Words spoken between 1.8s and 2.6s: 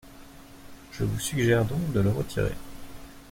de le retirer.